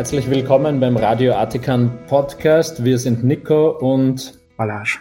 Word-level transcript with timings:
Herzlich 0.00 0.30
willkommen 0.30 0.80
beim 0.80 0.96
Radio 0.96 1.34
Atikan 1.34 2.06
Podcast. 2.06 2.82
Wir 2.82 2.96
sind 2.96 3.22
Nico 3.22 3.68
und 3.68 4.40
Balazs. 4.56 4.98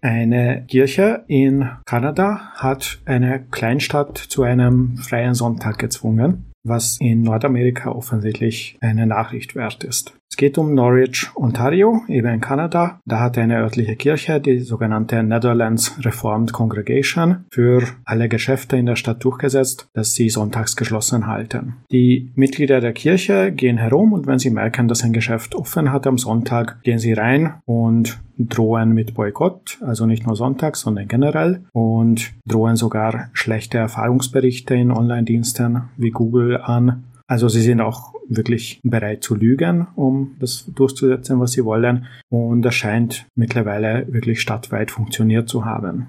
Eine 0.00 0.64
Kirche 0.68 1.24
in 1.26 1.68
Kanada 1.86 2.52
hat 2.54 3.00
eine 3.04 3.44
Kleinstadt 3.50 4.18
zu 4.18 4.44
einem 4.44 4.96
freien 4.96 5.34
Sonntag 5.34 5.78
gezwungen, 5.78 6.52
was 6.62 6.98
in 7.00 7.22
Nordamerika 7.22 7.90
offensichtlich 7.90 8.78
eine 8.80 9.08
Nachricht 9.08 9.56
wert 9.56 9.82
ist. 9.82 10.12
Es 10.32 10.38
geht 10.38 10.56
um 10.56 10.72
Norwich, 10.72 11.28
Ontario, 11.34 12.00
eben 12.08 12.28
in 12.28 12.40
Kanada. 12.40 13.00
Da 13.04 13.20
hat 13.20 13.36
eine 13.36 13.58
örtliche 13.58 13.96
Kirche, 13.96 14.40
die 14.40 14.60
sogenannte 14.60 15.22
Netherlands 15.22 15.94
Reformed 16.06 16.54
Congregation, 16.54 17.44
für 17.50 17.82
alle 18.06 18.30
Geschäfte 18.30 18.78
in 18.78 18.86
der 18.86 18.96
Stadt 18.96 19.22
durchgesetzt, 19.22 19.90
dass 19.92 20.14
sie 20.14 20.30
sonntags 20.30 20.74
geschlossen 20.74 21.26
halten. 21.26 21.74
Die 21.90 22.32
Mitglieder 22.34 22.80
der 22.80 22.94
Kirche 22.94 23.52
gehen 23.52 23.76
herum 23.76 24.14
und 24.14 24.26
wenn 24.26 24.38
sie 24.38 24.48
merken, 24.48 24.88
dass 24.88 25.04
ein 25.04 25.12
Geschäft 25.12 25.54
offen 25.54 25.92
hat 25.92 26.06
am 26.06 26.16
Sonntag, 26.16 26.82
gehen 26.82 26.98
sie 26.98 27.12
rein 27.12 27.56
und 27.66 28.18
drohen 28.38 28.94
mit 28.94 29.12
Boykott, 29.12 29.76
also 29.82 30.06
nicht 30.06 30.26
nur 30.26 30.34
sonntags, 30.34 30.80
sondern 30.80 31.08
generell 31.08 31.66
und 31.72 32.32
drohen 32.46 32.76
sogar 32.76 33.28
schlechte 33.34 33.76
Erfahrungsberichte 33.76 34.74
in 34.74 34.92
Online-Diensten 34.92 35.90
wie 35.98 36.10
Google 36.10 36.56
an 36.56 37.04
also 37.32 37.48
sie 37.48 37.62
sind 37.62 37.80
auch 37.80 38.12
wirklich 38.28 38.78
bereit 38.84 39.22
zu 39.22 39.34
lügen, 39.34 39.86
um 39.96 40.36
das 40.38 40.66
durchzusetzen, 40.74 41.40
was 41.40 41.52
sie 41.52 41.64
wollen. 41.64 42.04
Und 42.28 42.60
das 42.60 42.74
scheint 42.74 43.24
mittlerweile 43.34 44.06
wirklich 44.12 44.42
stadtweit 44.42 44.90
funktioniert 44.90 45.48
zu 45.48 45.64
haben. 45.64 46.08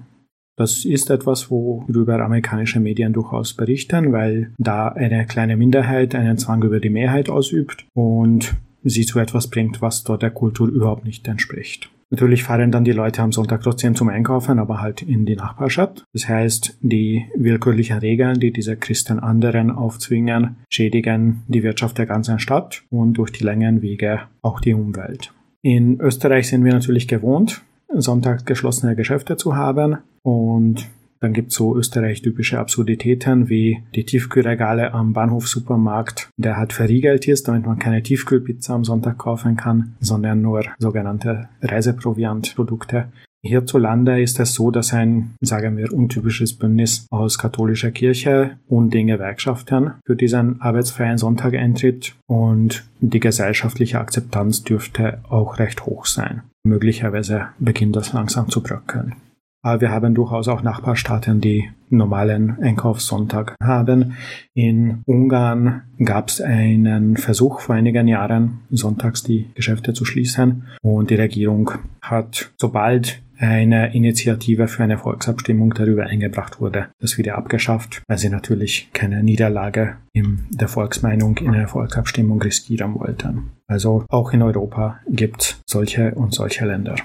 Das 0.56 0.84
ist 0.84 1.08
etwas, 1.08 1.50
worüber 1.50 2.22
amerikanische 2.22 2.78
Medien 2.78 3.14
durchaus 3.14 3.54
berichten, 3.54 4.12
weil 4.12 4.52
da 4.58 4.88
eine 4.88 5.24
kleine 5.24 5.56
Minderheit 5.56 6.14
einen 6.14 6.36
Zwang 6.36 6.62
über 6.62 6.78
die 6.78 6.90
Mehrheit 6.90 7.30
ausübt 7.30 7.86
und 7.94 8.54
sie 8.84 9.06
zu 9.06 9.18
etwas 9.18 9.48
bringt, 9.48 9.80
was 9.80 10.04
dort 10.04 10.20
der 10.20 10.30
Kultur 10.30 10.68
überhaupt 10.68 11.06
nicht 11.06 11.26
entspricht. 11.26 11.90
Natürlich 12.10 12.44
fahren 12.44 12.70
dann 12.70 12.84
die 12.84 12.92
Leute 12.92 13.22
am 13.22 13.32
Sonntag 13.32 13.62
trotzdem 13.62 13.94
zum 13.94 14.08
Einkaufen, 14.08 14.58
aber 14.58 14.80
halt 14.80 15.02
in 15.02 15.26
die 15.26 15.36
Nachbarschaft. 15.36 16.04
Das 16.12 16.28
heißt, 16.28 16.78
die 16.80 17.26
willkürlichen 17.34 17.98
Regeln, 17.98 18.38
die 18.40 18.52
diese 18.52 18.76
Christen 18.76 19.18
anderen 19.18 19.70
aufzwingen, 19.70 20.56
schädigen 20.68 21.42
die 21.48 21.62
Wirtschaft 21.62 21.98
der 21.98 22.06
ganzen 22.06 22.38
Stadt 22.38 22.82
und 22.90 23.14
durch 23.14 23.30
die 23.32 23.44
längeren 23.44 23.82
Wege 23.82 24.20
auch 24.42 24.60
die 24.60 24.74
Umwelt. 24.74 25.32
In 25.62 25.98
Österreich 26.00 26.48
sind 26.48 26.64
wir 26.64 26.72
natürlich 26.72 27.08
gewohnt, 27.08 27.62
Sonntag 27.96 28.46
geschlossene 28.46 28.96
Geschäfte 28.96 29.36
zu 29.36 29.56
haben 29.56 29.98
und 30.22 30.86
dann 31.20 31.32
gibt 31.32 31.50
es 31.50 31.56
so 31.56 31.76
österreich-typische 31.76 32.58
Absurditäten 32.58 33.48
wie 33.48 33.82
die 33.94 34.04
Tiefkühlregale 34.04 34.92
am 34.92 35.12
Bahnhofssupermarkt, 35.12 36.28
der 36.36 36.56
halt 36.56 36.72
verriegelt 36.72 37.26
ist, 37.28 37.48
damit 37.48 37.66
man 37.66 37.78
keine 37.78 38.02
Tiefkühlpizza 38.02 38.74
am 38.74 38.84
Sonntag 38.84 39.18
kaufen 39.18 39.56
kann, 39.56 39.96
sondern 40.00 40.42
nur 40.42 40.64
sogenannte 40.78 41.48
Reiseproviantprodukte. 41.62 43.08
Hierzulande 43.44 44.22
ist 44.22 44.40
es 44.40 44.54
so, 44.54 44.70
dass 44.70 44.94
ein, 44.94 45.34
sagen 45.42 45.76
wir, 45.76 45.92
untypisches 45.92 46.54
Bündnis 46.54 47.06
aus 47.10 47.38
katholischer 47.38 47.90
Kirche 47.90 48.58
und 48.68 48.94
den 48.94 49.08
Gewerkschaften 49.08 49.92
für 50.06 50.16
diesen 50.16 50.62
arbeitsfreien 50.62 51.18
Sonntag 51.18 51.52
eintritt 51.52 52.14
und 52.26 52.84
die 53.00 53.20
gesellschaftliche 53.20 54.00
Akzeptanz 54.00 54.64
dürfte 54.64 55.18
auch 55.28 55.58
recht 55.58 55.84
hoch 55.84 56.06
sein. 56.06 56.40
Möglicherweise 56.66 57.48
beginnt 57.58 57.96
das 57.96 58.14
langsam 58.14 58.48
zu 58.48 58.62
bröckeln. 58.62 59.14
Aber 59.64 59.80
wir 59.80 59.90
haben 59.90 60.14
durchaus 60.14 60.46
auch 60.46 60.62
Nachbarstaaten, 60.62 61.40
die 61.40 61.70
normalen 61.88 62.58
Einkaufssonntag 62.60 63.54
haben. 63.62 64.14
In 64.52 65.02
Ungarn 65.06 65.82
gab 66.04 66.28
es 66.28 66.42
einen 66.42 67.16
Versuch 67.16 67.60
vor 67.60 67.74
einigen 67.74 68.06
Jahren, 68.06 68.60
sonntags 68.70 69.22
die 69.22 69.48
Geschäfte 69.54 69.94
zu 69.94 70.04
schließen. 70.04 70.64
Und 70.82 71.08
die 71.08 71.14
Regierung 71.14 71.70
hat, 72.02 72.52
sobald 72.60 73.22
eine 73.38 73.94
Initiative 73.94 74.68
für 74.68 74.84
eine 74.84 74.98
Volksabstimmung 74.98 75.72
darüber 75.72 76.04
eingebracht 76.04 76.60
wurde, 76.60 76.88
das 77.00 77.16
wieder 77.16 77.36
abgeschafft, 77.36 78.02
weil 78.06 78.18
sie 78.18 78.28
natürlich 78.28 78.90
keine 78.92 79.22
Niederlage 79.22 79.96
in 80.12 80.40
der 80.50 80.68
Volksmeinung 80.68 81.38
in 81.38 81.54
einer 81.54 81.68
Volksabstimmung 81.68 82.40
riskieren 82.42 82.94
wollten. 82.94 83.50
Also 83.66 84.04
auch 84.08 84.32
in 84.34 84.42
Europa 84.42 85.00
gibt 85.08 85.62
solche 85.66 86.14
und 86.14 86.34
solche 86.34 86.66
Länder. 86.66 86.96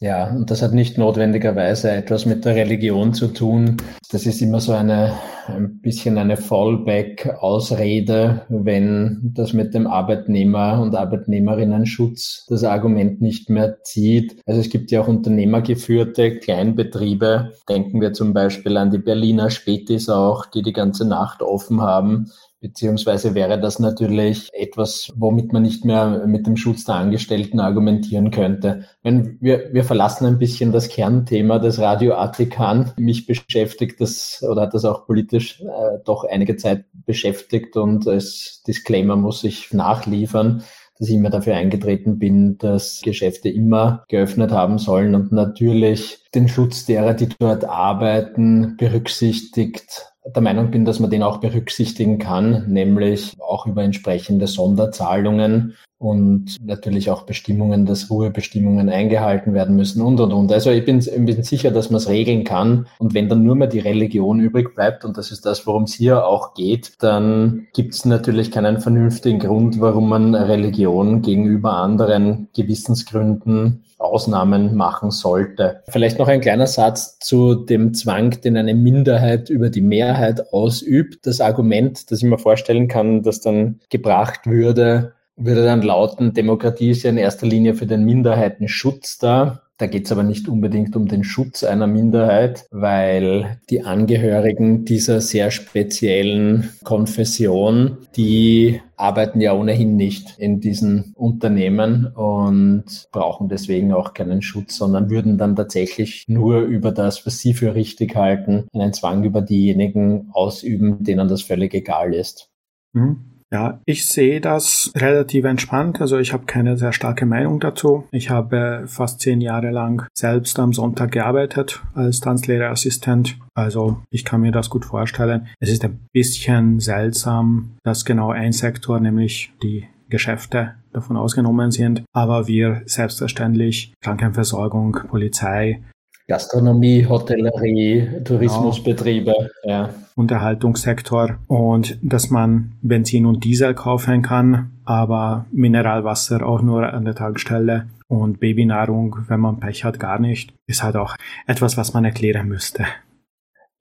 Ja, 0.00 0.34
und 0.34 0.50
das 0.50 0.60
hat 0.60 0.74
nicht 0.74 0.98
notwendigerweise 0.98 1.92
etwas 1.92 2.26
mit 2.26 2.44
der 2.44 2.56
Religion 2.56 3.14
zu 3.14 3.28
tun. 3.28 3.76
Das 4.10 4.26
ist 4.26 4.42
immer 4.42 4.60
so 4.60 4.72
eine, 4.72 5.12
ein 5.46 5.80
bisschen 5.80 6.18
eine 6.18 6.36
Fallback-Ausrede, 6.36 8.44
wenn 8.48 9.30
das 9.34 9.52
mit 9.52 9.72
dem 9.72 9.86
Arbeitnehmer- 9.86 10.82
und 10.82 10.96
Arbeitnehmerinnen-Schutz 10.96 12.46
das 12.48 12.64
Argument 12.64 13.20
nicht 13.20 13.50
mehr 13.50 13.82
zieht. 13.82 14.40
Also 14.46 14.60
es 14.60 14.68
gibt 14.68 14.90
ja 14.90 15.00
auch 15.00 15.08
unternehmergeführte 15.08 16.38
Kleinbetriebe. 16.38 17.52
Denken 17.68 18.00
wir 18.00 18.12
zum 18.12 18.34
Beispiel 18.34 18.76
an 18.76 18.90
die 18.90 18.98
Berliner 18.98 19.50
Spätis 19.50 20.08
auch, 20.08 20.46
die 20.46 20.62
die 20.62 20.72
ganze 20.72 21.06
Nacht 21.06 21.40
offen 21.40 21.80
haben 21.80 22.32
Beziehungsweise 22.64 23.34
wäre 23.34 23.60
das 23.60 23.78
natürlich 23.78 24.48
etwas, 24.54 25.12
womit 25.16 25.52
man 25.52 25.60
nicht 25.60 25.84
mehr 25.84 26.26
mit 26.26 26.46
dem 26.46 26.56
Schutz 26.56 26.86
der 26.86 26.94
Angestellten 26.94 27.60
argumentieren 27.60 28.30
könnte. 28.30 28.86
Wenn 29.02 29.36
wir, 29.42 29.68
wir 29.74 29.84
verlassen 29.84 30.24
ein 30.24 30.38
bisschen 30.38 30.72
das 30.72 30.88
Kernthema 30.88 31.58
des 31.58 31.78
Radio 31.78 32.14
Atikan. 32.14 32.92
Mich 32.96 33.26
beschäftigt 33.26 34.00
das 34.00 34.42
oder 34.50 34.62
hat 34.62 34.72
das 34.72 34.86
auch 34.86 35.06
politisch 35.06 35.60
äh, 35.60 35.98
doch 36.06 36.24
einige 36.24 36.56
Zeit 36.56 36.86
beschäftigt 37.04 37.76
und 37.76 38.08
als 38.08 38.62
Disclaimer 38.66 39.16
muss 39.16 39.44
ich 39.44 39.74
nachliefern 39.74 40.64
dass 40.96 41.08
ich 41.08 41.16
immer 41.16 41.30
dafür 41.30 41.56
eingetreten 41.56 42.20
bin, 42.20 42.56
dass 42.56 43.00
Geschäfte 43.02 43.48
immer 43.48 44.04
geöffnet 44.08 44.52
haben 44.52 44.78
sollen 44.78 45.16
und 45.16 45.32
natürlich 45.32 46.20
den 46.36 46.46
Schutz 46.46 46.86
derer, 46.86 47.14
die 47.14 47.28
dort 47.40 47.64
arbeiten, 47.64 48.76
berücksichtigt 48.76 50.13
der 50.24 50.42
Meinung 50.42 50.70
bin, 50.70 50.84
dass 50.84 51.00
man 51.00 51.10
den 51.10 51.22
auch 51.22 51.38
berücksichtigen 51.38 52.18
kann, 52.18 52.66
nämlich 52.68 53.36
auch 53.40 53.66
über 53.66 53.82
entsprechende 53.82 54.46
Sonderzahlungen 54.46 55.74
und 55.98 56.56
natürlich 56.64 57.10
auch 57.10 57.22
Bestimmungen, 57.22 57.86
dass 57.86 58.10
Ruhebestimmungen 58.10 58.88
eingehalten 58.88 59.54
werden 59.54 59.76
müssen 59.76 60.02
und 60.02 60.20
und 60.20 60.32
und. 60.32 60.52
Also 60.52 60.70
ich 60.70 60.84
bin, 60.84 60.98
ich 60.98 61.10
bin 61.10 61.42
sicher, 61.42 61.70
dass 61.70 61.90
man 61.90 61.98
es 61.98 62.08
regeln 62.08 62.44
kann. 62.44 62.86
Und 62.98 63.14
wenn 63.14 63.28
dann 63.28 63.44
nur 63.44 63.54
mehr 63.54 63.68
die 63.68 63.78
Religion 63.78 64.40
übrig 64.40 64.74
bleibt, 64.74 65.04
und 65.04 65.16
das 65.16 65.30
ist 65.30 65.46
das, 65.46 65.66
worum 65.66 65.84
es 65.84 65.94
hier 65.94 66.26
auch 66.26 66.54
geht, 66.54 66.94
dann 67.00 67.66
gibt 67.74 67.94
es 67.94 68.04
natürlich 68.04 68.50
keinen 68.50 68.80
vernünftigen 68.80 69.38
Grund, 69.38 69.80
warum 69.80 70.08
man 70.08 70.34
Religion 70.34 71.22
gegenüber 71.22 71.74
anderen 71.74 72.48
Gewissensgründen 72.54 73.84
Ausnahmen 74.04 74.74
machen 74.76 75.10
sollte. 75.10 75.82
Vielleicht 75.88 76.18
noch 76.18 76.28
ein 76.28 76.40
kleiner 76.40 76.66
Satz 76.66 77.18
zu 77.18 77.54
dem 77.54 77.94
Zwang, 77.94 78.40
den 78.42 78.56
eine 78.56 78.74
Minderheit 78.74 79.50
über 79.50 79.70
die 79.70 79.80
Mehrheit 79.80 80.52
ausübt. 80.52 81.26
Das 81.26 81.40
Argument, 81.40 82.10
das 82.10 82.18
ich 82.18 82.28
mir 82.28 82.38
vorstellen 82.38 82.88
kann, 82.88 83.22
das 83.22 83.40
dann 83.40 83.80
gebracht 83.90 84.46
würde, 84.46 85.12
würde 85.36 85.64
dann 85.64 85.82
lauten, 85.82 86.32
Demokratie 86.32 86.90
ist 86.90 87.02
ja 87.02 87.10
in 87.10 87.16
erster 87.16 87.46
Linie 87.46 87.74
für 87.74 87.86
den 87.86 88.04
Minderheitenschutz 88.04 89.18
da. 89.18 89.63
Da 89.76 89.86
geht 89.88 90.06
es 90.06 90.12
aber 90.12 90.22
nicht 90.22 90.48
unbedingt 90.48 90.94
um 90.94 91.08
den 91.08 91.24
Schutz 91.24 91.64
einer 91.64 91.88
Minderheit, 91.88 92.66
weil 92.70 93.58
die 93.70 93.82
Angehörigen 93.82 94.84
dieser 94.84 95.20
sehr 95.20 95.50
speziellen 95.50 96.70
Konfession, 96.84 97.98
die 98.14 98.80
arbeiten 98.96 99.40
ja 99.40 99.52
ohnehin 99.52 99.96
nicht 99.96 100.38
in 100.38 100.60
diesen 100.60 101.12
Unternehmen 101.16 102.06
und 102.06 103.08
brauchen 103.10 103.48
deswegen 103.48 103.92
auch 103.92 104.14
keinen 104.14 104.42
Schutz, 104.42 104.76
sondern 104.76 105.10
würden 105.10 105.38
dann 105.38 105.56
tatsächlich 105.56 106.26
nur 106.28 106.60
über 106.60 106.92
das, 106.92 107.26
was 107.26 107.40
sie 107.40 107.54
für 107.54 107.74
richtig 107.74 108.14
halten, 108.14 108.68
einen 108.72 108.92
Zwang 108.92 109.24
über 109.24 109.42
diejenigen 109.42 110.28
ausüben, 110.32 111.02
denen 111.02 111.26
das 111.26 111.42
völlig 111.42 111.74
egal 111.74 112.14
ist. 112.14 112.48
Mhm. 112.92 113.33
Ja, 113.54 113.78
ich 113.86 114.08
sehe 114.08 114.40
das 114.40 114.90
relativ 114.96 115.44
entspannt. 115.44 116.00
Also 116.00 116.18
ich 116.18 116.32
habe 116.32 116.44
keine 116.44 116.76
sehr 116.76 116.92
starke 116.92 117.24
Meinung 117.24 117.60
dazu. 117.60 118.02
Ich 118.10 118.28
habe 118.28 118.82
fast 118.88 119.20
zehn 119.20 119.40
Jahre 119.40 119.70
lang 119.70 120.08
selbst 120.12 120.58
am 120.58 120.72
Sonntag 120.72 121.12
gearbeitet 121.12 121.80
als 121.94 122.18
Tanzlehrerassistent. 122.18 123.38
Also 123.54 124.02
ich 124.10 124.24
kann 124.24 124.40
mir 124.40 124.50
das 124.50 124.70
gut 124.70 124.84
vorstellen. 124.84 125.46
Es 125.60 125.70
ist 125.70 125.84
ein 125.84 126.00
bisschen 126.12 126.80
seltsam, 126.80 127.76
dass 127.84 128.04
genau 128.04 128.32
ein 128.32 128.50
Sektor, 128.50 128.98
nämlich 128.98 129.52
die 129.62 129.86
Geschäfte 130.08 130.74
davon 130.92 131.16
ausgenommen 131.16 131.70
sind, 131.70 132.02
aber 132.12 132.48
wir 132.48 132.82
selbstverständlich 132.86 133.92
Krankenversorgung, 134.00 134.98
Polizei, 135.08 135.80
Gastronomie, 136.26 137.06
Hotellerie, 137.06 138.22
Tourismusbetriebe, 138.24 139.50
ja. 139.64 139.90
Unterhaltungssektor 140.16 141.38
und 141.48 141.98
dass 142.02 142.30
man 142.30 142.72
Benzin 142.82 143.26
und 143.26 143.44
Diesel 143.44 143.74
kaufen 143.74 144.22
kann, 144.22 144.70
aber 144.84 145.46
Mineralwasser 145.52 146.46
auch 146.46 146.62
nur 146.62 146.92
an 146.92 147.04
der 147.04 147.14
Tankstelle 147.14 147.88
und 148.08 148.40
Babynahrung, 148.40 149.18
wenn 149.28 149.40
man 149.40 149.60
Pech 149.60 149.84
hat, 149.84 149.98
gar 149.98 150.18
nicht, 150.18 150.54
ist 150.66 150.82
halt 150.82 150.96
auch 150.96 151.16
etwas, 151.46 151.76
was 151.76 151.92
man 151.94 152.04
erklären 152.04 152.48
müsste. 152.48 152.86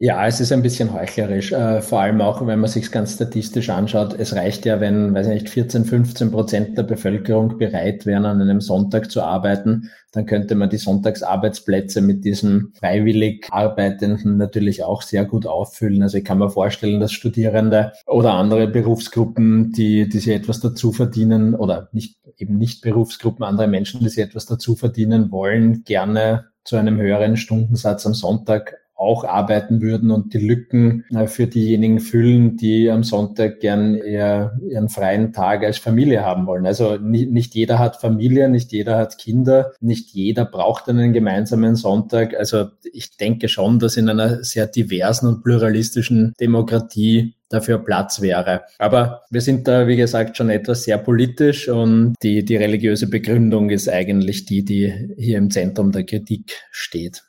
Ja, 0.05 0.27
es 0.27 0.41
ist 0.41 0.51
ein 0.51 0.61
bisschen 0.61 0.93
heuchlerisch, 0.93 1.53
äh, 1.53 1.81
vor 1.81 2.01
allem 2.01 2.19
auch, 2.19 2.45
wenn 2.45 2.59
man 2.59 2.69
sich 2.69 2.91
ganz 2.91 3.13
statistisch 3.13 3.69
anschaut. 3.69 4.13
Es 4.19 4.35
reicht 4.35 4.65
ja, 4.65 4.81
wenn, 4.81 5.13
weiß 5.13 5.27
ich 5.27 5.33
nicht, 5.33 5.49
14, 5.49 5.85
15 5.85 6.29
Prozent 6.29 6.77
der 6.77 6.83
Bevölkerung 6.83 7.57
bereit 7.57 8.05
wären, 8.05 8.25
an 8.25 8.41
einem 8.41 8.59
Sonntag 8.59 9.09
zu 9.09 9.21
arbeiten, 9.21 9.91
dann 10.11 10.25
könnte 10.25 10.55
man 10.55 10.69
die 10.69 10.75
Sonntagsarbeitsplätze 10.75 12.01
mit 12.01 12.25
diesen 12.25 12.73
freiwillig 12.77 13.47
Arbeitenden 13.49 14.35
natürlich 14.35 14.83
auch 14.83 15.03
sehr 15.03 15.23
gut 15.23 15.45
auffüllen. 15.47 16.03
Also 16.03 16.17
ich 16.17 16.25
kann 16.25 16.39
mir 16.39 16.49
vorstellen, 16.49 16.99
dass 16.99 17.13
Studierende 17.13 17.93
oder 18.05 18.33
andere 18.33 18.67
Berufsgruppen, 18.67 19.71
die, 19.71 20.09
die 20.09 20.19
sich 20.19 20.35
etwas 20.35 20.59
dazu 20.59 20.91
verdienen 20.91 21.55
oder 21.55 21.87
nicht, 21.93 22.17
eben 22.37 22.57
nicht 22.57 22.81
Berufsgruppen, 22.81 23.45
andere 23.45 23.67
Menschen, 23.67 24.01
die 24.01 24.09
sich 24.09 24.21
etwas 24.21 24.47
dazu 24.47 24.75
verdienen 24.75 25.31
wollen, 25.31 25.85
gerne 25.85 26.47
zu 26.65 26.75
einem 26.75 26.97
höheren 26.97 27.37
Stundensatz 27.37 28.05
am 28.05 28.13
Sonntag 28.13 28.82
auch 29.03 29.23
arbeiten 29.23 29.81
würden 29.81 30.11
und 30.11 30.33
die 30.33 30.39
Lücken 30.39 31.05
äh, 31.13 31.27
für 31.27 31.47
diejenigen 31.47 31.99
füllen, 31.99 32.57
die 32.57 32.89
am 32.89 33.03
Sonntag 33.03 33.59
gern 33.59 33.95
eher 33.95 34.57
ihren 34.69 34.89
freien 34.89 35.33
Tag 35.33 35.63
als 35.63 35.77
Familie 35.77 36.23
haben 36.23 36.47
wollen. 36.47 36.65
Also 36.65 36.97
nicht 36.97 37.53
jeder 37.55 37.79
hat 37.79 37.97
Familie, 37.97 38.49
nicht 38.49 38.71
jeder 38.71 38.97
hat 38.97 39.17
Kinder, 39.17 39.73
nicht 39.79 40.11
jeder 40.13 40.45
braucht 40.45 40.89
einen 40.89 41.13
gemeinsamen 41.13 41.75
Sonntag. 41.75 42.35
Also 42.35 42.67
ich 42.91 43.17
denke 43.17 43.49
schon, 43.49 43.79
dass 43.79 43.97
in 43.97 44.09
einer 44.09 44.43
sehr 44.43 44.67
diversen 44.67 45.27
und 45.27 45.43
pluralistischen 45.43 46.33
Demokratie 46.39 47.35
dafür 47.53 47.77
Platz 47.77 48.19
wäre. 48.19 48.63
Aber 48.79 49.21
wir 49.29 49.41
sind 49.41 49.67
da, 49.67 49.87
wie 49.87 49.95
gesagt, 49.95 50.37
schon 50.37 50.49
etwas 50.49 50.83
sehr 50.83 50.97
politisch 50.97 51.69
und 51.69 52.15
die, 52.23 52.43
die 52.43 52.55
religiöse 52.55 53.07
Begründung 53.07 53.69
ist 53.69 53.87
eigentlich 53.87 54.45
die, 54.45 54.65
die 54.65 55.13
hier 55.17 55.37
im 55.37 55.51
Zentrum 55.51 55.91
der 55.91 56.03
Kritik 56.03 56.53
steht. 56.71 57.23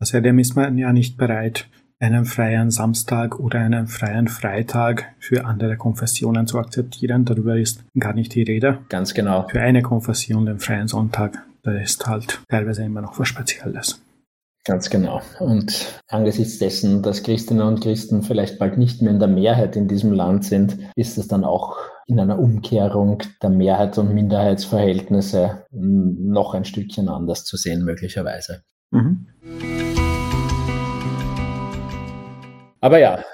Außerdem 0.00 0.38
ist 0.38 0.56
man 0.56 0.78
ja 0.78 0.92
nicht 0.92 1.18
bereit, 1.18 1.68
einen 1.98 2.24
freien 2.24 2.70
Samstag 2.70 3.38
oder 3.38 3.60
einen 3.60 3.86
freien 3.86 4.28
Freitag 4.28 5.12
für 5.18 5.44
andere 5.44 5.76
Konfessionen 5.76 6.46
zu 6.46 6.58
akzeptieren. 6.58 7.26
Darüber 7.26 7.56
ist 7.56 7.84
gar 7.98 8.14
nicht 8.14 8.34
die 8.34 8.42
Rede. 8.42 8.78
Ganz 8.88 9.12
genau. 9.12 9.46
Für 9.48 9.60
eine 9.60 9.82
Konfession 9.82 10.46
den 10.46 10.58
freien 10.58 10.88
Sonntag, 10.88 11.44
das 11.62 11.82
ist 11.82 12.06
halt 12.06 12.40
teilweise 12.48 12.82
immer 12.82 13.02
noch 13.02 13.18
was 13.18 13.28
Spezielles. 13.28 14.00
Ganz 14.64 14.88
genau. 14.88 15.20
Und 15.38 16.00
angesichts 16.08 16.58
dessen, 16.58 17.02
dass 17.02 17.22
Christinnen 17.22 17.66
und 17.66 17.82
Christen 17.82 18.22
vielleicht 18.22 18.58
bald 18.58 18.78
nicht 18.78 19.02
mehr 19.02 19.12
in 19.12 19.18
der 19.18 19.28
Mehrheit 19.28 19.76
in 19.76 19.88
diesem 19.88 20.12
Land 20.12 20.44
sind, 20.44 20.78
ist 20.96 21.18
es 21.18 21.28
dann 21.28 21.44
auch 21.44 21.76
in 22.06 22.18
einer 22.18 22.38
Umkehrung 22.38 23.22
der 23.42 23.50
Mehrheits- 23.50 23.98
und 23.98 24.14
Minderheitsverhältnisse 24.14 25.66
noch 25.70 26.54
ein 26.54 26.64
Stückchen 26.64 27.08
anders 27.08 27.44
zu 27.44 27.56
sehen, 27.56 27.84
möglicherweise. 27.84 28.62
Mhm. 28.90 29.26
Aber 32.80 32.98
ja, 32.98 33.24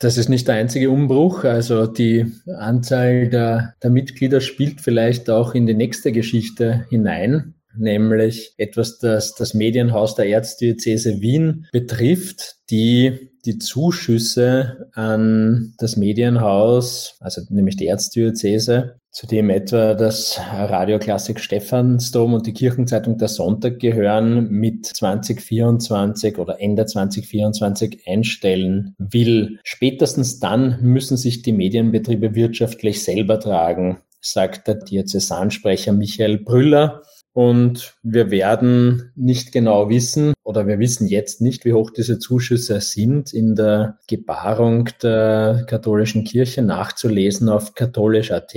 das 0.00 0.16
ist 0.16 0.28
nicht 0.28 0.48
der 0.48 0.56
einzige 0.56 0.90
Umbruch. 0.90 1.44
Also 1.44 1.86
die 1.86 2.26
Anzahl 2.58 3.28
der, 3.28 3.74
der 3.82 3.90
Mitglieder 3.90 4.40
spielt 4.40 4.80
vielleicht 4.80 5.30
auch 5.30 5.54
in 5.54 5.66
die 5.66 5.74
nächste 5.74 6.10
Geschichte 6.10 6.86
hinein 6.90 7.54
nämlich 7.76 8.54
etwas, 8.56 8.98
das 8.98 9.34
das 9.34 9.54
Medienhaus 9.54 10.14
der 10.14 10.28
Erzdiözese 10.28 11.20
Wien 11.20 11.66
betrifft, 11.72 12.56
die 12.70 13.30
die 13.44 13.58
Zuschüsse 13.58 14.90
an 14.92 15.72
das 15.78 15.96
Medienhaus, 15.96 17.16
also 17.20 17.40
nämlich 17.48 17.76
die 17.76 17.86
Erzdiözese, 17.86 18.96
zu 19.10 19.26
dem 19.26 19.50
etwa 19.50 19.94
das 19.94 20.38
Radioklassik 20.38 21.40
Stephansdom 21.40 22.34
und 22.34 22.46
die 22.46 22.52
Kirchenzeitung 22.52 23.18
Der 23.18 23.28
Sonntag 23.28 23.80
gehören, 23.80 24.48
mit 24.50 24.86
2024 24.86 26.38
oder 26.38 26.60
Ende 26.60 26.86
2024 26.86 28.02
einstellen 28.06 28.94
will. 28.98 29.58
Spätestens 29.64 30.38
dann 30.38 30.78
müssen 30.82 31.16
sich 31.16 31.42
die 31.42 31.52
Medienbetriebe 31.52 32.34
wirtschaftlich 32.34 33.02
selber 33.02 33.40
tragen, 33.40 33.98
sagt 34.20 34.68
der 34.68 34.76
Diözesansprecher 34.76 35.92
Michael 35.92 36.38
Brüller. 36.38 37.02
Und 37.40 37.94
wir 38.02 38.30
werden 38.30 39.12
nicht 39.16 39.50
genau 39.50 39.88
wissen, 39.88 40.34
oder 40.44 40.66
wir 40.66 40.78
wissen 40.78 41.06
jetzt 41.06 41.40
nicht, 41.40 41.64
wie 41.64 41.72
hoch 41.72 41.90
diese 41.90 42.18
Zuschüsse 42.18 42.82
sind, 42.82 43.32
in 43.32 43.54
der 43.54 43.98
Gebarung 44.08 44.90
der 45.02 45.64
katholischen 45.66 46.24
Kirche 46.24 46.60
nachzulesen 46.60 47.48
auf 47.48 47.72
katholisch.at. 47.74 48.54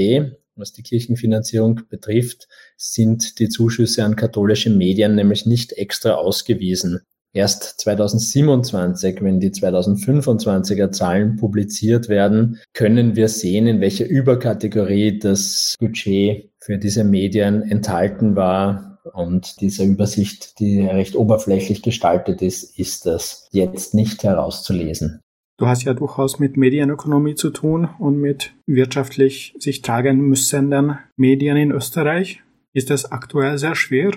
Was 0.58 0.74
die 0.74 0.84
Kirchenfinanzierung 0.84 1.84
betrifft, 1.88 2.50
sind 2.76 3.40
die 3.40 3.48
Zuschüsse 3.48 4.04
an 4.04 4.18
katholische 4.18 4.70
Medien 4.70 5.16
nämlich 5.16 5.46
nicht 5.46 5.72
extra 5.72 6.16
ausgewiesen. 6.16 7.00
Erst 7.36 7.82
2027, 7.82 9.24
wenn 9.24 9.40
die 9.40 9.50
2025er 9.50 10.92
Zahlen 10.92 11.36
publiziert 11.38 12.08
werden, 12.08 12.60
können 12.74 13.16
wir 13.16 13.28
sehen, 13.28 13.66
in 13.66 13.82
welcher 13.82 14.06
Überkategorie 14.06 15.18
das 15.18 15.76
Budget 15.80 16.52
für 16.60 16.78
diese 16.78 17.04
Medien 17.04 17.64
enthalten 17.64 18.36
war. 18.36 19.00
Und 19.14 19.62
diese 19.62 19.84
Übersicht, 19.84 20.60
die 20.60 20.82
recht 20.82 21.16
oberflächlich 21.16 21.82
gestaltet 21.82 22.44
ist, 22.44 22.78
ist 22.78 23.08
das 23.08 23.50
jetzt 23.52 23.96
nicht 23.96 24.24
herauszulesen. 24.24 25.20
Du 25.58 25.68
hast 25.68 25.84
ja 25.84 25.94
durchaus 25.94 26.40
mit 26.40 26.56
Medienökonomie 26.56 27.36
zu 27.36 27.50
tun 27.50 27.90
und 28.00 28.20
mit 28.20 28.54
wirtschaftlich 28.68 29.56
sich 29.60 29.82
tragen 29.82 30.22
müssenden 30.22 31.00
Medien 31.18 31.58
in 31.58 31.72
Österreich. 31.72 32.44
Ist 32.74 32.90
das 32.90 33.12
aktuell 33.12 33.58
sehr 33.58 33.76
schwer? 33.76 34.12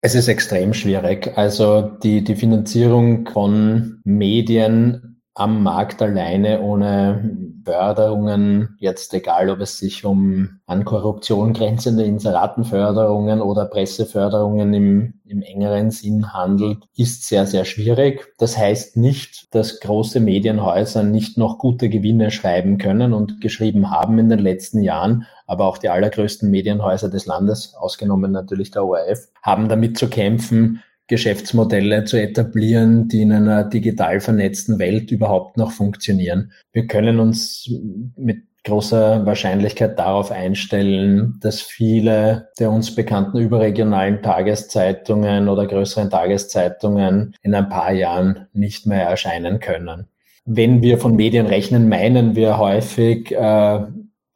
Es 0.00 0.14
ist 0.14 0.28
extrem 0.28 0.74
schwierig. 0.74 1.36
Also 1.36 1.82
die, 1.82 2.22
die 2.22 2.36
Finanzierung 2.36 3.28
von 3.28 4.00
Medien 4.04 5.17
am 5.38 5.62
Markt 5.62 6.02
alleine 6.02 6.60
ohne 6.62 7.36
Förderungen, 7.64 8.76
jetzt 8.80 9.14
egal 9.14 9.50
ob 9.50 9.60
es 9.60 9.78
sich 9.78 10.04
um 10.04 10.58
an 10.66 10.84
Korruption 10.84 11.52
grenzende 11.52 12.02
Inseratenförderungen 12.02 13.40
oder 13.40 13.66
Presseförderungen 13.66 14.74
im, 14.74 15.14
im 15.26 15.42
engeren 15.42 15.92
Sinn 15.92 16.32
handelt, 16.32 16.78
ist 16.96 17.28
sehr, 17.28 17.46
sehr 17.46 17.64
schwierig. 17.64 18.32
Das 18.38 18.58
heißt 18.58 18.96
nicht, 18.96 19.54
dass 19.54 19.78
große 19.78 20.18
Medienhäuser 20.18 21.04
nicht 21.04 21.38
noch 21.38 21.58
gute 21.58 21.88
Gewinne 21.88 22.32
schreiben 22.32 22.78
können 22.78 23.12
und 23.12 23.40
geschrieben 23.40 23.90
haben 23.90 24.18
in 24.18 24.30
den 24.30 24.40
letzten 24.40 24.82
Jahren, 24.82 25.26
aber 25.46 25.66
auch 25.66 25.78
die 25.78 25.88
allergrößten 25.88 26.50
Medienhäuser 26.50 27.10
des 27.10 27.26
Landes, 27.26 27.74
ausgenommen 27.74 28.32
natürlich 28.32 28.72
der 28.72 28.84
ORF, 28.84 29.28
haben 29.42 29.68
damit 29.68 29.98
zu 29.98 30.08
kämpfen, 30.08 30.82
Geschäftsmodelle 31.08 32.04
zu 32.04 32.20
etablieren, 32.20 33.08
die 33.08 33.22
in 33.22 33.32
einer 33.32 33.64
digital 33.64 34.20
vernetzten 34.20 34.78
Welt 34.78 35.10
überhaupt 35.10 35.56
noch 35.56 35.72
funktionieren. 35.72 36.52
Wir 36.72 36.86
können 36.86 37.18
uns 37.18 37.70
mit 38.16 38.42
großer 38.64 39.24
Wahrscheinlichkeit 39.24 39.98
darauf 39.98 40.30
einstellen, 40.30 41.38
dass 41.40 41.60
viele 41.60 42.48
der 42.58 42.70
uns 42.70 42.94
bekannten 42.94 43.38
überregionalen 43.38 44.22
Tageszeitungen 44.22 45.48
oder 45.48 45.66
größeren 45.66 46.10
Tageszeitungen 46.10 47.34
in 47.42 47.54
ein 47.54 47.68
paar 47.68 47.92
Jahren 47.92 48.46
nicht 48.52 48.86
mehr 48.86 49.04
erscheinen 49.04 49.60
können. 49.60 50.08
Wenn 50.44 50.82
wir 50.82 50.98
von 50.98 51.16
Medien 51.16 51.46
rechnen, 51.46 51.88
meinen 51.88 52.36
wir 52.36 52.58
häufig 52.58 53.32
äh, 53.32 53.80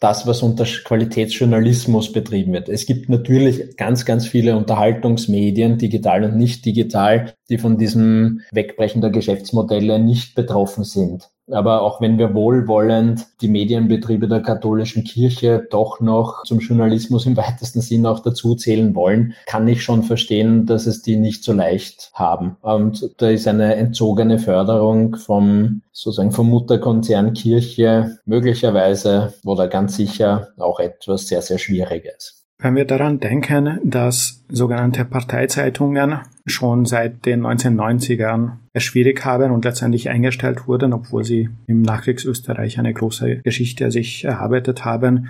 das, 0.03 0.27
was 0.27 0.43
unter 0.43 0.65
Qualitätsjournalismus 0.65 2.13
betrieben 2.13 2.53
wird. 2.53 2.69
Es 2.69 2.87
gibt 2.87 3.09
natürlich 3.09 3.77
ganz, 3.77 4.05
ganz 4.05 4.27
viele 4.27 4.57
Unterhaltungsmedien, 4.57 5.79
digital 5.79 6.25
und 6.25 6.37
nicht 6.37 6.65
digital, 6.65 7.35
die 7.49 7.59
von 7.59 7.79
diesem 7.79 8.41
Wegbrechen 8.51 9.01
der 9.01 9.11
Geschäftsmodelle 9.11 9.99
nicht 9.99 10.35
betroffen 10.35 10.85
sind. 10.85 11.31
Aber 11.53 11.83
auch 11.83 12.01
wenn 12.01 12.19
wir 12.19 12.35
wohlwollend 12.35 13.27
die 13.41 13.49
Medienbetriebe 13.49 14.29
der 14.29 14.41
katholischen 14.41 15.05
Kirche 15.05 15.67
doch 15.71 16.01
noch 16.01 16.45
zum 16.45 16.61
Journalismus 16.61 17.27
im 17.27 17.37
weitesten 17.37 17.81
Sinn 17.81 18.07
auch 18.07 18.21
dazu 18.21 18.55
zählen 18.55 18.95
wollen, 18.95 19.35
kann 19.47 19.69
ich 19.69 19.83
schon 19.83 20.03
verstehen, 20.03 20.67
dass 20.67 20.87
es 20.87 21.03
die 21.03 21.17
nicht 21.17 21.45
so 21.45 21.53
leicht 21.53 22.11
haben. 22.15 22.57
Und 22.63 23.11
da 23.19 23.29
ist 23.29 23.47
eine 23.47 23.77
entzogene 23.77 24.39
Förderung 24.39 25.17
vom, 25.17 25.83
sozusagen 25.93 26.33
vom 26.33 26.49
Mutterkonzern 26.49 27.35
Kirche 27.35 28.19
möglicherweise 28.25 29.35
oder 29.45 29.69
ganz 29.69 29.97
sicher 29.97 30.49
auch 30.59 30.81
etwas 30.81 31.27
sehr, 31.29 31.43
sehr 31.43 31.59
Schwieriges. 31.59 32.43
Wenn 32.59 32.77
wir 32.77 32.85
daran 32.85 33.19
denken, 33.19 33.81
dass 33.83 34.45
sogenannte 34.49 35.05
Parteizeitungen 35.05 36.21
schon 36.47 36.85
seit 36.85 37.27
den 37.27 37.45
1990ern 37.45 38.53
es 38.53 38.62
schwierig 38.77 39.25
haben 39.25 39.51
und 39.51 39.65
letztendlich 39.65 40.09
eingestellt 40.09 40.67
wurden, 40.67 40.93
obwohl 40.93 41.25
sie 41.25 41.51
im 41.67 41.83
Nachkriegsösterreich 41.83 42.79
eine 42.79 42.95
große 42.95 43.39
Geschichte 43.39 43.91
sich 43.91 44.25
erarbeitet 44.25 44.85
haben, 44.85 45.29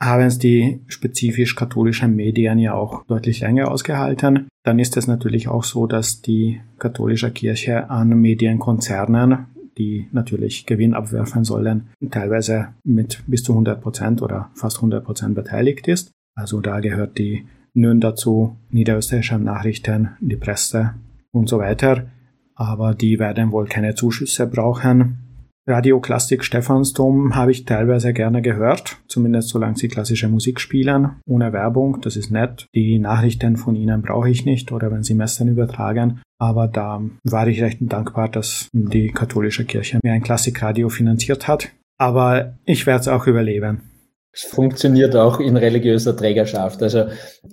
haben 0.00 0.22
es 0.22 0.38
die 0.38 0.80
spezifisch 0.86 1.56
katholischen 1.56 2.14
Medien 2.14 2.58
ja 2.58 2.74
auch 2.74 3.04
deutlich 3.06 3.40
länger 3.40 3.70
ausgehalten. 3.70 4.48
Dann 4.64 4.78
ist 4.78 4.96
es 4.96 5.06
natürlich 5.06 5.48
auch 5.48 5.64
so, 5.64 5.86
dass 5.86 6.22
die 6.22 6.60
katholische 6.78 7.30
Kirche 7.30 7.90
an 7.90 8.10
Medienkonzernen 8.20 9.46
die 9.78 10.08
natürlich 10.12 10.66
Gewinn 10.66 10.94
abwerfen 10.94 11.44
sollen, 11.44 11.88
teilweise 12.10 12.68
mit 12.84 13.22
bis 13.26 13.42
zu 13.42 13.52
100 13.52 13.80
Prozent 13.80 14.22
oder 14.22 14.50
fast 14.54 14.76
100 14.76 15.04
Prozent 15.04 15.34
beteiligt 15.34 15.88
ist. 15.88 16.10
Also 16.34 16.60
da 16.60 16.80
gehört 16.80 17.18
die 17.18 17.46
NÖN 17.74 18.00
dazu, 18.00 18.56
Niederösterreichische 18.70 19.38
Nachrichten, 19.38 20.10
die 20.20 20.36
Presse 20.36 20.94
und 21.32 21.48
so 21.48 21.58
weiter. 21.58 22.06
Aber 22.54 22.94
die 22.94 23.18
werden 23.18 23.52
wohl 23.52 23.66
keine 23.66 23.94
Zuschüsse 23.94 24.46
brauchen. 24.46 25.18
Radioklassik 25.66 26.44
Stephansdom 26.44 27.34
habe 27.34 27.50
ich 27.50 27.64
teilweise 27.64 28.12
gerne 28.12 28.42
gehört, 28.42 28.98
zumindest 29.08 29.48
solange 29.48 29.76
sie 29.76 29.88
klassische 29.88 30.28
Musik 30.28 30.60
spielen, 30.60 31.12
ohne 31.26 31.54
Werbung, 31.54 32.02
das 32.02 32.16
ist 32.16 32.30
nett. 32.30 32.66
Die 32.74 32.98
Nachrichten 32.98 33.56
von 33.56 33.74
ihnen 33.74 34.02
brauche 34.02 34.28
ich 34.28 34.44
nicht 34.44 34.72
oder 34.72 34.92
wenn 34.92 35.02
sie 35.02 35.14
Messen 35.14 35.48
übertragen, 35.48 36.20
aber 36.38 36.68
da 36.68 37.00
war 37.22 37.46
ich 37.48 37.62
recht 37.62 37.78
dankbar, 37.80 38.28
dass 38.28 38.68
die 38.72 39.08
katholische 39.08 39.64
Kirche 39.64 40.00
mir 40.02 40.12
ein 40.12 40.22
Klassikradio 40.22 40.90
finanziert 40.90 41.48
hat. 41.48 41.70
Aber 41.96 42.58
ich 42.66 42.86
werde 42.86 43.00
es 43.00 43.08
auch 43.08 43.26
überleben. 43.26 43.93
Es 44.36 44.42
funktioniert 44.42 45.14
auch 45.14 45.38
in 45.38 45.56
religiöser 45.56 46.16
Trägerschaft. 46.16 46.82
Also 46.82 47.04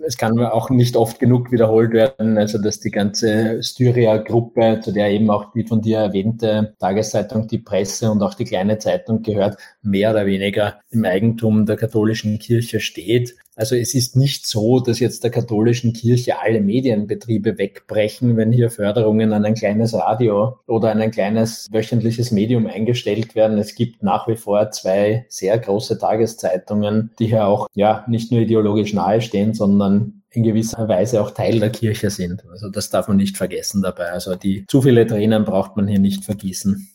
es 0.03 0.17
kann 0.17 0.39
auch 0.39 0.71
nicht 0.71 0.95
oft 0.95 1.19
genug 1.19 1.51
wiederholt 1.51 1.93
werden, 1.93 2.39
also 2.39 2.57
dass 2.57 2.79
die 2.79 2.89
ganze 2.89 3.61
Styria-Gruppe, 3.61 4.79
zu 4.83 4.91
der 4.91 5.11
eben 5.11 5.29
auch 5.29 5.53
die 5.53 5.63
von 5.63 5.81
dir 5.81 5.99
erwähnte 5.99 6.73
Tageszeitung, 6.79 7.47
die 7.47 7.59
Presse 7.59 8.09
und 8.09 8.23
auch 8.23 8.33
die 8.33 8.45
kleine 8.45 8.79
Zeitung 8.79 9.21
gehört, 9.21 9.57
mehr 9.83 10.09
oder 10.09 10.25
weniger 10.25 10.79
im 10.89 11.05
Eigentum 11.05 11.67
der 11.67 11.77
katholischen 11.77 12.39
Kirche 12.39 12.79
steht. 12.79 13.35
Also 13.61 13.75
es 13.75 13.93
ist 13.93 14.15
nicht 14.15 14.47
so, 14.47 14.79
dass 14.79 14.99
jetzt 14.99 15.23
der 15.23 15.29
katholischen 15.29 15.93
Kirche 15.93 16.39
alle 16.39 16.61
Medienbetriebe 16.61 17.59
wegbrechen, 17.59 18.35
wenn 18.35 18.51
hier 18.51 18.71
Förderungen 18.71 19.33
an 19.33 19.45
ein 19.45 19.53
kleines 19.53 19.93
Radio 19.93 20.57
oder 20.65 20.89
an 20.89 20.99
ein 20.99 21.11
kleines 21.11 21.69
wöchentliches 21.71 22.31
Medium 22.31 22.65
eingestellt 22.65 23.35
werden. 23.35 23.59
Es 23.59 23.75
gibt 23.75 24.01
nach 24.01 24.27
wie 24.27 24.35
vor 24.35 24.71
zwei 24.71 25.27
sehr 25.29 25.59
große 25.59 25.99
Tageszeitungen, 25.99 27.11
die 27.19 27.27
hier 27.27 27.45
auch 27.45 27.67
ja 27.75 28.03
nicht 28.07 28.31
nur 28.31 28.41
ideologisch 28.41 28.95
nahestehen, 28.95 29.53
sondern 29.53 30.23
in 30.31 30.41
gewisser 30.41 30.87
Weise 30.87 31.21
auch 31.21 31.29
Teil 31.29 31.59
der 31.59 31.69
Kirche 31.69 32.09
sind. 32.09 32.43
Also 32.49 32.67
das 32.67 32.89
darf 32.89 33.09
man 33.09 33.17
nicht 33.17 33.37
vergessen 33.37 33.83
dabei. 33.83 34.05
Also 34.05 34.33
die 34.33 34.65
zu 34.65 34.81
viele 34.81 35.05
Tränen 35.05 35.45
braucht 35.45 35.77
man 35.77 35.87
hier 35.87 35.99
nicht 35.99 36.25
vergießen. 36.25 36.89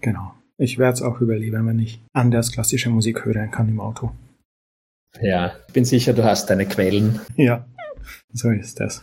Genau. 0.00 0.30
Ich 0.56 0.78
werde 0.78 0.92
es 0.92 1.02
auch 1.02 1.20
überleben, 1.20 1.66
wenn 1.66 1.80
ich 1.80 2.00
anders 2.12 2.52
klassische 2.52 2.90
Musik 2.90 3.24
hören 3.24 3.50
kann 3.50 3.68
im 3.68 3.80
Auto. 3.80 4.12
Ja, 5.22 5.52
ich 5.66 5.72
bin 5.72 5.84
sicher, 5.84 6.12
du 6.12 6.24
hast 6.24 6.50
deine 6.50 6.66
Quellen. 6.66 7.20
Ja, 7.36 7.66
so 8.32 8.50
ist 8.50 8.80
das. 8.80 9.02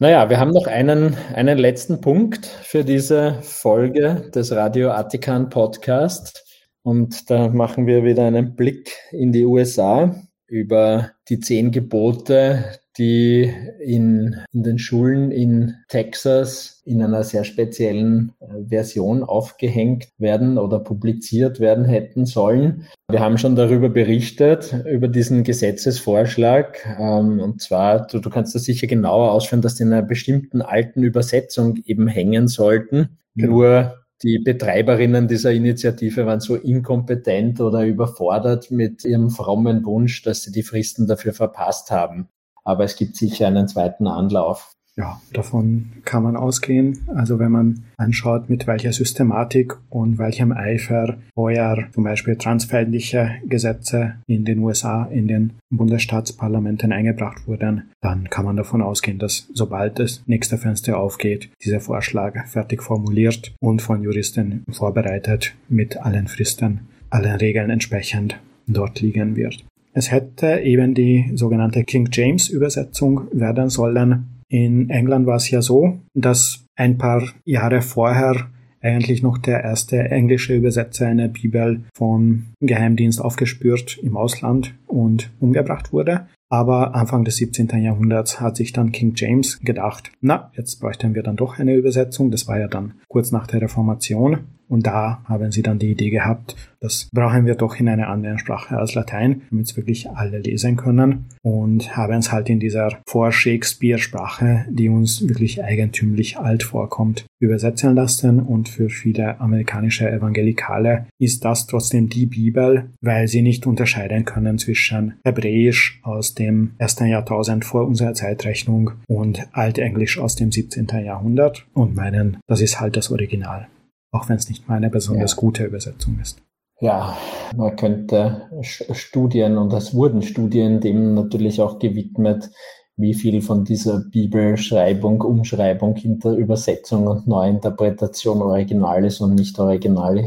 Naja, 0.00 0.28
wir 0.28 0.40
haben 0.40 0.50
noch 0.50 0.66
einen, 0.66 1.16
einen 1.32 1.58
letzten 1.58 2.00
Punkt 2.00 2.46
für 2.46 2.82
diese 2.82 3.34
Folge 3.42 4.28
des 4.34 4.50
Radio 4.50 4.90
Atikan 4.90 5.48
Podcast. 5.48 6.44
Und 6.82 7.30
da 7.30 7.46
machen 7.48 7.86
wir 7.86 8.02
wieder 8.02 8.26
einen 8.26 8.56
Blick 8.56 8.92
in 9.12 9.30
die 9.30 9.44
USA 9.44 10.16
über 10.48 11.12
die 11.28 11.38
zehn 11.38 11.70
Gebote 11.70 12.80
die 12.98 13.50
in, 13.80 14.36
in 14.52 14.62
den 14.62 14.78
Schulen 14.78 15.30
in 15.30 15.74
Texas 15.88 16.82
in 16.84 17.02
einer 17.02 17.24
sehr 17.24 17.44
speziellen 17.44 18.32
äh, 18.40 18.68
Version 18.68 19.22
aufgehängt 19.22 20.08
werden 20.18 20.58
oder 20.58 20.78
publiziert 20.78 21.60
werden 21.60 21.84
hätten 21.84 22.26
sollen. 22.26 22.86
Wir 23.08 23.20
haben 23.20 23.38
schon 23.38 23.56
darüber 23.56 23.88
berichtet, 23.88 24.74
über 24.90 25.08
diesen 25.08 25.44
Gesetzesvorschlag. 25.44 26.84
Ähm, 26.98 27.40
und 27.40 27.62
zwar, 27.62 28.06
du, 28.06 28.18
du 28.18 28.30
kannst 28.30 28.54
das 28.54 28.64
sicher 28.64 28.86
genauer 28.86 29.32
ausführen, 29.32 29.62
dass 29.62 29.76
die 29.76 29.84
in 29.84 29.92
einer 29.92 30.02
bestimmten 30.02 30.60
alten 30.60 31.02
Übersetzung 31.02 31.78
eben 31.84 32.08
hängen 32.08 32.48
sollten. 32.48 33.18
Genau. 33.36 33.52
Nur 33.52 33.94
die 34.22 34.38
Betreiberinnen 34.38 35.28
dieser 35.28 35.52
Initiative 35.52 36.26
waren 36.26 36.40
so 36.40 36.56
inkompetent 36.56 37.60
oder 37.60 37.84
überfordert 37.84 38.70
mit 38.70 39.04
ihrem 39.04 39.30
frommen 39.30 39.84
Wunsch, 39.84 40.22
dass 40.22 40.42
sie 40.42 40.52
die 40.52 40.62
Fristen 40.62 41.06
dafür 41.06 41.32
verpasst 41.32 41.90
haben 41.90 42.28
aber 42.64 42.84
es 42.84 42.96
gibt 42.96 43.16
sicher 43.16 43.46
einen 43.46 43.68
zweiten 43.68 44.06
Anlauf. 44.06 44.72
Ja, 44.94 45.22
davon 45.32 45.90
kann 46.04 46.22
man 46.22 46.36
ausgehen. 46.36 46.98
Also 47.14 47.38
wenn 47.38 47.50
man 47.50 47.84
anschaut, 47.96 48.50
mit 48.50 48.66
welcher 48.66 48.92
Systematik 48.92 49.74
und 49.88 50.18
welchem 50.18 50.52
Eifer 50.52 51.16
heuer 51.34 51.84
zum 51.94 52.04
Beispiel 52.04 52.36
transfeindliche 52.36 53.36
Gesetze 53.46 54.16
in 54.26 54.44
den 54.44 54.58
USA, 54.58 55.04
in 55.04 55.28
den 55.28 55.54
Bundesstaatsparlamenten 55.70 56.92
eingebracht 56.92 57.48
wurden, 57.48 57.90
dann 58.02 58.28
kann 58.28 58.44
man 58.44 58.56
davon 58.56 58.82
ausgehen, 58.82 59.18
dass 59.18 59.48
sobald 59.54 59.98
das 59.98 60.22
nächste 60.26 60.58
Fenster 60.58 60.98
aufgeht, 60.98 61.48
dieser 61.64 61.80
Vorschlag 61.80 62.46
fertig 62.48 62.82
formuliert 62.82 63.54
und 63.60 63.80
von 63.80 64.02
Juristen 64.02 64.62
vorbereitet 64.70 65.54
mit 65.70 65.96
allen 65.96 66.28
Fristen, 66.28 66.80
allen 67.08 67.36
Regeln 67.36 67.70
entsprechend 67.70 68.38
dort 68.66 69.00
liegen 69.00 69.36
wird. 69.36 69.64
Es 69.94 70.10
hätte 70.10 70.60
eben 70.60 70.94
die 70.94 71.32
sogenannte 71.34 71.84
King 71.84 72.08
James 72.10 72.48
Übersetzung 72.48 73.22
werden 73.32 73.68
sollen. 73.68 74.42
In 74.48 74.90
England 74.90 75.26
war 75.26 75.36
es 75.36 75.50
ja 75.50 75.62
so, 75.62 75.98
dass 76.14 76.64
ein 76.76 76.98
paar 76.98 77.22
Jahre 77.44 77.82
vorher 77.82 78.48
eigentlich 78.80 79.22
noch 79.22 79.38
der 79.38 79.62
erste 79.62 79.98
englische 80.10 80.54
Übersetzer 80.54 81.06
einer 81.06 81.28
Bibel 81.28 81.84
vom 81.94 82.46
Geheimdienst 82.60 83.20
aufgespürt 83.20 83.98
im 84.02 84.16
Ausland 84.16 84.74
und 84.86 85.30
umgebracht 85.40 85.92
wurde. 85.92 86.26
Aber 86.50 86.94
Anfang 86.94 87.24
des 87.24 87.36
17. 87.36 87.68
Jahrhunderts 87.82 88.40
hat 88.40 88.56
sich 88.56 88.72
dann 88.72 88.92
King 88.92 89.14
James 89.16 89.60
gedacht, 89.60 90.10
na, 90.20 90.50
jetzt 90.54 90.80
bräuchten 90.80 91.14
wir 91.14 91.22
dann 91.22 91.36
doch 91.36 91.58
eine 91.58 91.74
Übersetzung. 91.74 92.30
Das 92.30 92.46
war 92.46 92.58
ja 92.58 92.68
dann 92.68 92.94
kurz 93.08 93.30
nach 93.30 93.46
der 93.46 93.62
Reformation. 93.62 94.40
Und 94.68 94.86
da 94.86 95.22
haben 95.24 95.52
sie 95.52 95.62
dann 95.62 95.78
die 95.78 95.90
Idee 95.90 96.10
gehabt, 96.10 96.56
das 96.82 97.08
brauchen 97.12 97.46
wir 97.46 97.54
doch 97.54 97.78
in 97.78 97.88
einer 97.88 98.08
anderen 98.08 98.40
Sprache 98.40 98.76
als 98.76 98.94
Latein, 98.94 99.42
damit 99.50 99.66
es 99.66 99.76
wirklich 99.76 100.10
alle 100.10 100.40
lesen 100.40 100.76
können. 100.76 101.26
Und 101.40 101.96
haben 101.96 102.18
es 102.18 102.32
halt 102.32 102.50
in 102.50 102.58
dieser 102.58 102.98
Vor-Shakespeare-Sprache, 103.06 104.66
die 104.68 104.88
uns 104.88 105.28
wirklich 105.28 105.62
eigentümlich 105.62 106.38
alt 106.38 106.64
vorkommt, 106.64 107.24
übersetzen 107.38 107.94
lassen. 107.94 108.40
Und 108.40 108.68
für 108.68 108.88
viele 108.88 109.40
amerikanische 109.40 110.10
Evangelikale 110.10 111.06
ist 111.20 111.44
das 111.44 111.68
trotzdem 111.68 112.08
die 112.08 112.26
Bibel, 112.26 112.90
weil 113.00 113.28
sie 113.28 113.42
nicht 113.42 113.64
unterscheiden 113.64 114.24
können 114.24 114.58
zwischen 114.58 115.14
Hebräisch 115.24 116.00
aus 116.02 116.34
dem 116.34 116.72
ersten 116.78 117.06
Jahrtausend 117.06 117.64
vor 117.64 117.86
unserer 117.86 118.14
Zeitrechnung 118.14 118.90
und 119.06 119.46
Altenglisch 119.52 120.18
aus 120.18 120.34
dem 120.34 120.50
17. 120.50 120.88
Jahrhundert 121.04 121.64
und 121.74 121.94
meinen, 121.94 122.38
das 122.48 122.60
ist 122.60 122.80
halt 122.80 122.96
das 122.96 123.12
Original 123.12 123.68
auch 124.12 124.28
wenn 124.28 124.36
es 124.36 124.48
nicht 124.48 124.68
mal 124.68 124.76
eine 124.76 124.90
besonders 124.90 125.32
ja. 125.32 125.36
gute 125.38 125.64
Übersetzung 125.64 126.18
ist. 126.20 126.40
Ja, 126.80 127.16
man 127.56 127.76
könnte 127.76 128.48
Studien, 128.62 129.56
und 129.56 129.72
es 129.72 129.94
wurden 129.94 130.22
Studien 130.22 130.80
dem 130.80 131.14
natürlich 131.14 131.60
auch 131.60 131.78
gewidmet, 131.78 132.50
wie 132.96 133.14
viel 133.14 133.40
von 133.40 133.64
dieser 133.64 134.00
Bibelschreibung, 134.00 135.22
Umschreibung, 135.22 135.96
hinter 135.96 136.32
Übersetzung 136.32 137.06
und 137.06 137.26
Neuinterpretation 137.26 138.42
original 138.42 139.04
ist 139.04 139.20
und 139.20 139.34
nicht 139.34 139.58
original. 139.58 140.18
Ich 140.18 140.24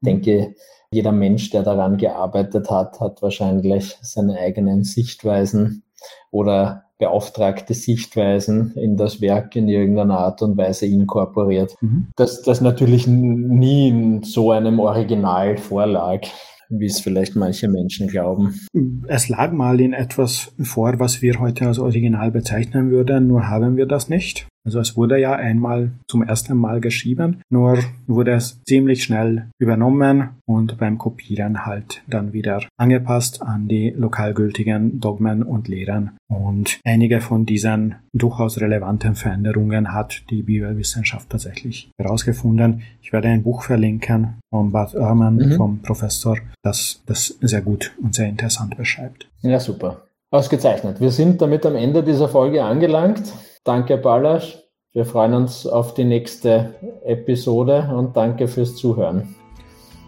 mhm. 0.00 0.06
denke, 0.06 0.54
jeder 0.90 1.12
Mensch, 1.12 1.50
der 1.50 1.62
daran 1.62 1.98
gearbeitet 1.98 2.70
hat, 2.70 3.00
hat 3.00 3.22
wahrscheinlich 3.22 3.98
seine 4.02 4.38
eigenen 4.38 4.84
Sichtweisen 4.84 5.84
oder 6.30 6.87
beauftragte 6.98 7.74
Sichtweisen 7.74 8.74
in 8.74 8.96
das 8.96 9.20
Werk 9.20 9.54
in 9.56 9.68
irgendeiner 9.68 10.18
Art 10.18 10.42
und 10.42 10.56
Weise 10.56 10.86
inkorporiert. 10.86 11.74
Mhm. 11.80 12.08
Das, 12.16 12.42
das 12.42 12.60
natürlich 12.60 13.06
nie 13.06 13.88
in 13.88 14.22
so 14.24 14.50
einem 14.50 14.80
Original 14.80 15.56
vorlag 15.56 16.22
wie 16.70 16.86
es 16.86 17.00
vielleicht 17.00 17.34
manche 17.34 17.68
Menschen 17.68 18.08
glauben. 18.08 18.60
Es 19.06 19.28
lag 19.28 19.52
mal 19.52 19.80
in 19.80 19.92
etwas 19.92 20.52
vor, 20.62 20.98
was 20.98 21.22
wir 21.22 21.40
heute 21.40 21.66
als 21.66 21.78
Original 21.78 22.30
bezeichnen 22.30 22.90
würden, 22.90 23.26
nur 23.26 23.48
haben 23.48 23.76
wir 23.76 23.86
das 23.86 24.08
nicht. 24.08 24.46
Also 24.68 24.80
es 24.80 24.98
wurde 24.98 25.18
ja 25.18 25.32
einmal 25.32 25.92
zum 26.08 26.22
ersten 26.22 26.54
Mal 26.54 26.82
geschrieben, 26.82 27.40
nur 27.48 27.78
wurde 28.06 28.32
es 28.32 28.62
ziemlich 28.64 29.02
schnell 29.02 29.48
übernommen 29.58 30.28
und 30.44 30.76
beim 30.76 30.98
Kopieren 30.98 31.64
halt 31.64 32.02
dann 32.06 32.34
wieder 32.34 32.60
angepasst 32.76 33.40
an 33.40 33.66
die 33.66 33.94
lokal 33.96 34.34
gültigen 34.34 35.00
Dogmen 35.00 35.42
und 35.42 35.68
Lehren. 35.68 36.18
Und 36.28 36.80
einige 36.84 37.22
von 37.22 37.46
diesen 37.46 37.94
durchaus 38.12 38.60
relevanten 38.60 39.14
Veränderungen 39.14 39.94
hat 39.94 40.24
die 40.28 40.42
Bibelwissenschaft 40.42 41.30
tatsächlich 41.30 41.90
herausgefunden. 41.98 42.82
Ich 43.00 43.14
werde 43.14 43.28
ein 43.28 43.44
Buch 43.44 43.62
verlinken 43.62 44.34
von 44.50 44.70
Bart 44.70 44.92
Ehrman, 44.94 45.36
mhm. 45.36 45.56
vom 45.56 45.78
Professor, 45.80 46.36
das 46.62 47.00
das 47.06 47.38
sehr 47.40 47.62
gut 47.62 47.94
und 48.02 48.14
sehr 48.14 48.28
interessant 48.28 48.76
beschreibt. 48.76 49.30
Ja, 49.40 49.58
super. 49.60 50.02
Ausgezeichnet. 50.30 51.00
Wir 51.00 51.10
sind 51.10 51.40
damit 51.40 51.64
am 51.64 51.74
Ende 51.74 52.02
dieser 52.02 52.28
Folge 52.28 52.62
angelangt. 52.62 53.32
Danke, 53.68 53.98
Ballasch. 53.98 54.56
Wir 54.94 55.04
freuen 55.04 55.34
uns 55.34 55.66
auf 55.66 55.92
die 55.92 56.04
nächste 56.04 56.74
Episode 57.04 57.90
und 57.94 58.16
danke 58.16 58.48
fürs 58.48 58.76
Zuhören. 58.76 59.34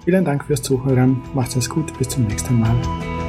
Vielen 0.02 0.24
Dank 0.24 0.46
fürs 0.46 0.62
Zuhören. 0.62 1.20
Macht 1.34 1.54
es 1.54 1.68
gut. 1.68 1.92
Bis 1.98 2.08
zum 2.08 2.26
nächsten 2.26 2.58
Mal. 2.58 3.19